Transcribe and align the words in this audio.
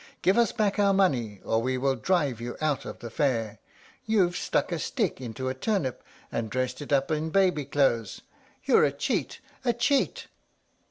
Give 0.23 0.35
us 0.35 0.51
back 0.51 0.79
our 0.79 0.95
money, 0.95 1.41
or 1.45 1.61
we 1.61 1.77
will 1.77 1.95
drive 1.95 2.41
you 2.41 2.57
out 2.59 2.85
of 2.85 2.97
the 2.97 3.11
fair. 3.11 3.59
You've 4.07 4.35
stuck 4.35 4.71
a 4.71 4.79
stick 4.79 5.21
into 5.21 5.47
a 5.47 5.53
turnip, 5.53 6.01
and 6.31 6.49
dressed 6.49 6.81
it 6.81 6.91
up 6.91 7.11
in 7.11 7.29
baby 7.29 7.65
clothes. 7.65 8.21
You're 8.65 8.83
a 8.83 8.91
cheat! 8.91 9.41
a 9.63 9.73
cheat!" 9.73 10.25